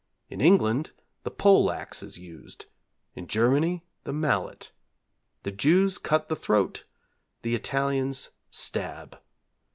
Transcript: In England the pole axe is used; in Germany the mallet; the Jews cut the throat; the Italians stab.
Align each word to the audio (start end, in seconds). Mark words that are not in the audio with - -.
In 0.31 0.41
England 0.41 0.93
the 1.21 1.29
pole 1.29 1.69
axe 1.69 2.01
is 2.01 2.17
used; 2.17 2.65
in 3.13 3.27
Germany 3.27 3.85
the 4.03 4.11
mallet; 4.11 4.71
the 5.43 5.51
Jews 5.51 5.99
cut 5.99 6.27
the 6.27 6.35
throat; 6.35 6.85
the 7.43 7.53
Italians 7.53 8.31
stab. 8.49 9.19